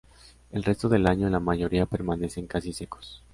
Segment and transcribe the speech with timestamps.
[0.49, 3.21] El resto del año la mayoría permanecen casi secos.